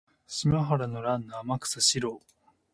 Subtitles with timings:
[0.25, 2.23] 島原の乱の天草四郎